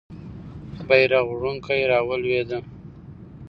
[0.87, 2.59] بیرغ وړونکی رالوېده.